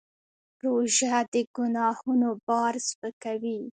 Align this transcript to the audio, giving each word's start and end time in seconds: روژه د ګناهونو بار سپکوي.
روژه 0.63 1.17
د 1.31 1.33
ګناهونو 1.55 2.29
بار 2.47 2.73
سپکوي. 2.87 3.59